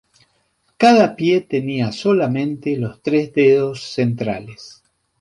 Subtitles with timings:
[0.77, 4.81] Cada pie tenía solamente los tres dedos centrales.